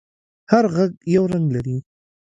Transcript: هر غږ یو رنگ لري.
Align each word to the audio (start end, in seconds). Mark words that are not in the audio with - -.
هر 0.51 0.65
غږ 0.75 0.91
یو 1.15 1.23
رنگ 1.31 1.47
لري. 1.55 1.77